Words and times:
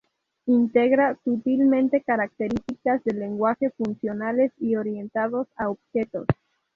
Integra 0.47 1.15
sutilmente 1.23 2.01
características 2.01 3.03
de 3.03 3.13
lenguajes 3.13 3.71
funcionales 3.77 4.51
y 4.57 4.75
orientados 4.75 5.47
a 5.55 5.69
objetos. 5.69 6.25